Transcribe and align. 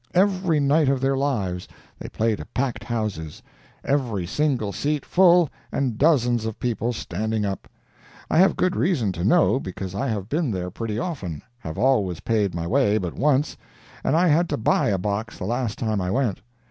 Every 0.15 0.59
night 0.59 0.89
of 0.89 0.99
their 0.99 1.15
lives 1.15 1.67
they 1.99 2.09
play 2.09 2.35
to 2.35 2.43
packed 2.43 2.83
houses—every 2.85 4.25
single 4.25 4.73
seat 4.73 5.05
full 5.05 5.47
and 5.71 5.99
dozens 5.99 6.45
of 6.45 6.59
people 6.59 6.91
standing 6.91 7.45
up. 7.45 7.67
I 8.27 8.39
have 8.39 8.55
good 8.55 8.75
reason 8.75 9.11
to 9.11 9.23
know, 9.23 9.59
because 9.59 9.93
I 9.93 10.07
have 10.07 10.27
been 10.27 10.49
there 10.49 10.71
pretty 10.71 10.97
often, 10.97 11.43
have 11.59 11.77
always 11.77 12.19
paid 12.21 12.55
my 12.55 12.65
way 12.65 12.97
but 12.97 13.13
once, 13.13 13.55
and 14.03 14.15
I 14.17 14.27
had 14.29 14.49
to 14.49 14.57
buy 14.57 14.87
a 14.89 14.97
box 14.97 15.37
the 15.37 15.45
last 15.45 15.77
time 15.77 16.01
I 16.01 16.09
went. 16.09 16.41